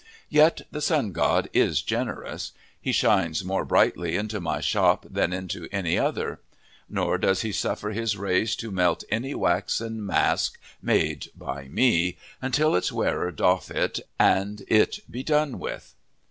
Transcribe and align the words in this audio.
Yet 0.29 0.61
the 0.71 0.81
sun 0.81 1.11
god 1.11 1.47
is 1.53 1.83
generous. 1.83 2.53
He 2.81 2.91
shines 2.91 3.45
more 3.45 3.63
brightly 3.63 4.15
into 4.15 4.41
my 4.41 4.59
shop 4.59 5.05
than 5.07 5.31
into 5.31 5.67
any 5.71 5.95
other. 5.95 6.39
Nor 6.89 7.19
does 7.19 7.43
he 7.43 7.51
suffer 7.51 7.91
his 7.91 8.17
rays 8.17 8.55
to 8.55 8.71
melt 8.71 9.03
any 9.11 9.35
waxen 9.35 10.03
mask 10.03 10.59
made 10.81 11.29
by 11.37 11.67
me, 11.67 12.17
until 12.41 12.75
its 12.75 12.91
wearer 12.91 13.29
doff 13.29 13.69
it 13.69 13.99
and 14.17 14.63
it 14.67 15.01
be 15.07 15.21
done 15.21 15.59
with." 15.59 15.93